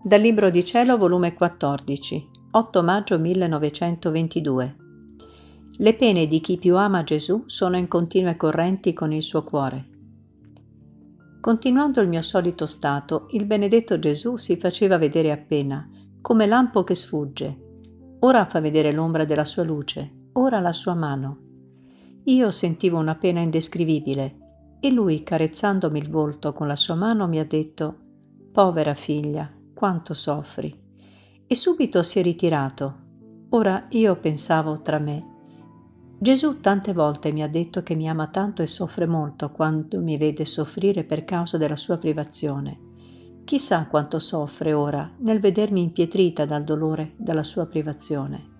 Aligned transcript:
Dal 0.00 0.20
Libro 0.20 0.48
di 0.48 0.64
Cielo, 0.64 0.96
volume 0.96 1.34
14, 1.34 2.30
8 2.52 2.82
maggio 2.84 3.18
1922. 3.18 4.76
Le 5.76 5.94
pene 5.94 6.28
di 6.28 6.40
chi 6.40 6.56
più 6.56 6.76
ama 6.76 7.02
Gesù 7.02 7.42
sono 7.46 7.76
in 7.76 7.88
continue 7.88 8.36
correnti 8.36 8.92
con 8.92 9.12
il 9.12 9.22
suo 9.22 9.42
cuore. 9.42 9.88
Continuando 11.40 12.00
il 12.00 12.08
mio 12.08 12.22
solito 12.22 12.64
stato, 12.64 13.26
il 13.32 13.44
benedetto 13.44 13.98
Gesù 13.98 14.36
si 14.36 14.56
faceva 14.56 14.98
vedere 14.98 15.32
appena, 15.32 15.90
come 16.20 16.46
lampo 16.46 16.84
che 16.84 16.94
sfugge. 16.94 17.58
Ora 18.20 18.46
fa 18.46 18.60
vedere 18.60 18.92
l'ombra 18.92 19.24
della 19.24 19.44
sua 19.44 19.64
luce, 19.64 20.28
ora 20.34 20.60
la 20.60 20.72
sua 20.72 20.94
mano. 20.94 21.38
Io 22.24 22.52
sentivo 22.52 22.98
una 22.98 23.16
pena 23.16 23.40
indescrivibile 23.40 24.36
e 24.78 24.92
lui, 24.92 25.24
carezzandomi 25.24 25.98
il 25.98 26.08
volto 26.08 26.52
con 26.52 26.68
la 26.68 26.76
sua 26.76 26.94
mano, 26.94 27.26
mi 27.26 27.40
ha 27.40 27.44
detto, 27.44 27.96
Povera 28.52 28.94
figlia, 28.94 29.57
quanto 29.78 30.12
soffri. 30.12 30.76
E 31.46 31.54
subito 31.54 32.02
si 32.02 32.18
è 32.18 32.22
ritirato. 32.22 32.94
Ora 33.50 33.86
io 33.90 34.16
pensavo 34.16 34.82
tra 34.82 34.98
me, 34.98 35.36
Gesù 36.18 36.58
tante 36.58 36.92
volte 36.92 37.30
mi 37.30 37.44
ha 37.44 37.48
detto 37.48 37.84
che 37.84 37.94
mi 37.94 38.08
ama 38.08 38.26
tanto 38.26 38.60
e 38.60 38.66
soffre 38.66 39.06
molto 39.06 39.52
quando 39.52 40.00
mi 40.00 40.16
vede 40.16 40.44
soffrire 40.44 41.04
per 41.04 41.22
causa 41.24 41.58
della 41.58 41.76
sua 41.76 41.96
privazione. 41.96 42.76
Chissà 43.44 43.86
quanto 43.86 44.18
soffre 44.18 44.72
ora 44.72 45.08
nel 45.18 45.38
vedermi 45.38 45.80
impietrita 45.80 46.44
dal 46.44 46.64
dolore 46.64 47.12
della 47.16 47.44
sua 47.44 47.66
privazione. 47.66 48.56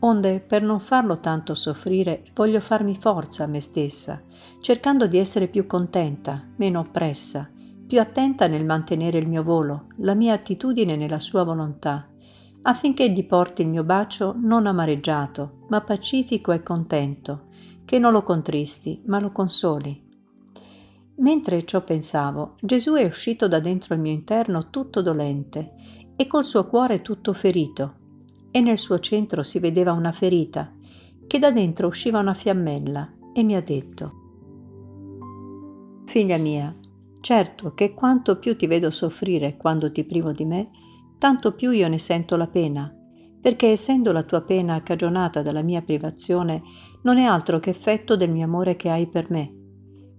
Onde, 0.00 0.40
per 0.40 0.62
non 0.62 0.80
farlo 0.80 1.18
tanto 1.20 1.54
soffrire, 1.54 2.24
voglio 2.34 2.60
farmi 2.60 2.94
forza 2.94 3.44
a 3.44 3.46
me 3.46 3.60
stessa, 3.60 4.22
cercando 4.60 5.06
di 5.06 5.16
essere 5.16 5.48
più 5.48 5.64
contenta, 5.66 6.46
meno 6.56 6.80
oppressa, 6.80 7.50
più 7.90 7.98
attenta 7.98 8.46
nel 8.46 8.64
mantenere 8.64 9.18
il 9.18 9.26
mio 9.26 9.42
volo, 9.42 9.88
la 9.96 10.14
mia 10.14 10.34
attitudine 10.34 10.94
nella 10.94 11.18
sua 11.18 11.42
volontà, 11.42 12.08
affinché 12.62 13.10
gli 13.10 13.26
porti 13.26 13.62
il 13.62 13.68
mio 13.68 13.82
bacio 13.82 14.32
non 14.40 14.68
amareggiato, 14.68 15.64
ma 15.70 15.80
pacifico 15.80 16.52
e 16.52 16.62
contento, 16.62 17.48
che 17.84 17.98
non 17.98 18.12
lo 18.12 18.22
contristi, 18.22 19.02
ma 19.06 19.18
lo 19.18 19.32
consoli. 19.32 20.00
Mentre 21.16 21.64
ciò 21.64 21.82
pensavo, 21.82 22.54
Gesù 22.60 22.92
è 22.92 23.04
uscito 23.04 23.48
da 23.48 23.58
dentro 23.58 23.94
il 23.94 24.00
mio 24.00 24.12
interno 24.12 24.70
tutto 24.70 25.02
dolente 25.02 25.74
e 26.14 26.28
col 26.28 26.44
suo 26.44 26.68
cuore 26.68 27.02
tutto 27.02 27.32
ferito, 27.32 27.94
e 28.52 28.60
nel 28.60 28.78
suo 28.78 29.00
centro 29.00 29.42
si 29.42 29.58
vedeva 29.58 29.90
una 29.90 30.12
ferita, 30.12 30.72
che 31.26 31.40
da 31.40 31.50
dentro 31.50 31.88
usciva 31.88 32.20
una 32.20 32.34
fiammella, 32.34 33.14
e 33.32 33.42
mi 33.42 33.56
ha 33.56 33.60
detto, 33.60 34.18
Figlia 36.04 36.38
mia, 36.38 36.72
Certo 37.20 37.74
che 37.74 37.92
quanto 37.92 38.38
più 38.38 38.56
ti 38.56 38.66
vedo 38.66 38.90
soffrire 38.90 39.56
quando 39.56 39.92
ti 39.92 40.04
privo 40.04 40.32
di 40.32 40.44
me, 40.44 40.70
tanto 41.18 41.54
più 41.54 41.70
io 41.70 41.86
ne 41.88 41.98
sento 41.98 42.36
la 42.36 42.46
pena, 42.46 42.92
perché 43.40 43.68
essendo 43.68 44.10
la 44.12 44.22
tua 44.22 44.40
pena 44.40 44.82
cagionata 44.82 45.42
dalla 45.42 45.62
mia 45.62 45.82
privazione, 45.82 46.62
non 47.02 47.18
è 47.18 47.24
altro 47.24 47.60
che 47.60 47.70
effetto 47.70 48.16
del 48.16 48.30
mio 48.30 48.44
amore 48.44 48.76
che 48.76 48.88
hai 48.88 49.06
per 49.06 49.30
me. 49.30 49.54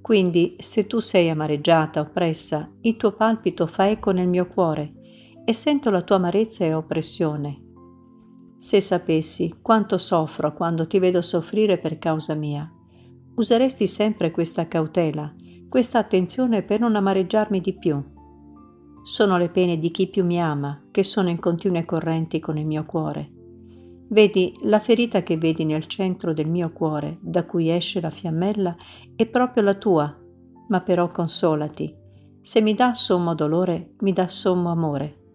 Quindi, 0.00 0.56
se 0.58 0.86
tu 0.86 1.00
sei 1.00 1.30
amareggiata, 1.30 2.00
oppressa, 2.00 2.70
il 2.82 2.96
tuo 2.96 3.12
palpito 3.12 3.66
fa 3.66 3.88
eco 3.88 4.10
nel 4.10 4.28
mio 4.28 4.46
cuore 4.46 4.92
e 5.44 5.52
sento 5.52 5.90
la 5.90 6.02
tua 6.02 6.16
amarezza 6.16 6.64
e 6.64 6.74
oppressione. 6.74 7.62
Se 8.58 8.80
sapessi 8.80 9.56
quanto 9.60 9.98
soffro 9.98 10.54
quando 10.54 10.86
ti 10.86 10.98
vedo 10.98 11.22
soffrire 11.22 11.78
per 11.78 11.98
causa 11.98 12.34
mia, 12.34 12.70
useresti 13.34 13.86
sempre 13.86 14.30
questa 14.30 14.68
cautela 14.68 15.34
questa 15.74 15.98
attenzione 15.98 16.62
per 16.62 16.78
non 16.78 16.94
amareggiarmi 16.94 17.60
di 17.60 17.72
più. 17.72 18.00
Sono 19.02 19.36
le 19.36 19.50
pene 19.50 19.76
di 19.76 19.90
chi 19.90 20.06
più 20.06 20.24
mi 20.24 20.40
ama, 20.40 20.84
che 20.92 21.02
sono 21.02 21.30
in 21.30 21.40
continue 21.40 21.84
correnti 21.84 22.38
con 22.38 22.56
il 22.56 22.64
mio 22.64 22.84
cuore. 22.84 23.28
Vedi, 24.08 24.56
la 24.62 24.78
ferita 24.78 25.24
che 25.24 25.36
vedi 25.36 25.64
nel 25.64 25.86
centro 25.86 26.32
del 26.32 26.48
mio 26.48 26.70
cuore, 26.70 27.18
da 27.20 27.44
cui 27.44 27.70
esce 27.70 28.00
la 28.00 28.10
fiammella, 28.10 28.76
è 29.16 29.26
proprio 29.26 29.64
la 29.64 29.74
tua, 29.74 30.16
ma 30.68 30.80
però 30.80 31.10
consolati. 31.10 31.92
Se 32.40 32.60
mi 32.60 32.74
dà 32.74 32.92
sommo 32.92 33.34
dolore, 33.34 33.94
mi 34.02 34.12
dà 34.12 34.28
sommo 34.28 34.70
amore. 34.70 35.32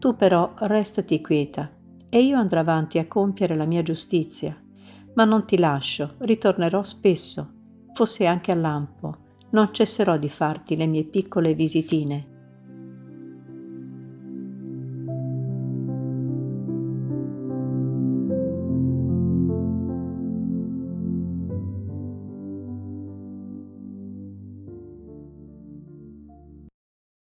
Tu 0.00 0.16
però 0.16 0.52
restati 0.62 1.20
quieta, 1.20 1.70
e 2.08 2.22
io 2.24 2.36
andrò 2.36 2.58
avanti 2.58 2.98
a 2.98 3.06
compiere 3.06 3.54
la 3.54 3.66
mia 3.66 3.82
giustizia. 3.82 4.60
Ma 5.14 5.24
non 5.24 5.46
ti 5.46 5.56
lascio, 5.56 6.14
ritornerò 6.18 6.82
spesso, 6.82 7.52
fosse 7.92 8.26
anche 8.26 8.50
a 8.50 8.56
lampo, 8.56 9.18
non 9.56 9.72
cesserò 9.72 10.18
di 10.18 10.28
farti 10.28 10.76
le 10.76 10.86
mie 10.86 11.04
piccole 11.04 11.54
visitine. 11.54 12.35